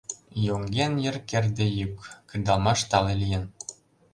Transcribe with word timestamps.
Йоҥген 0.45 0.93
йыр 1.03 1.17
керде 1.29 1.65
йӱк, 1.77 1.95
кредалмаш 2.29 2.79
Тале 2.89 3.13
лийын. 3.21 3.43